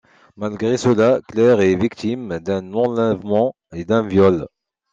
[0.35, 4.47] Malgré cela, Claire est victime d'un enlèvement et d'un viol.